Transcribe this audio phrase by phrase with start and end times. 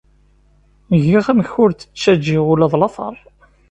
[1.05, 3.15] Giɣ amek ur d-ttaǧǧiɣ ula d lateṛ.